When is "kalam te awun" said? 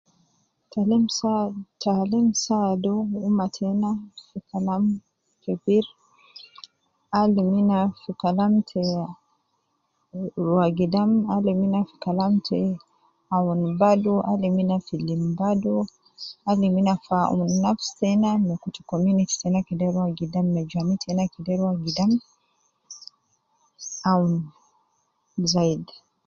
12.05-13.61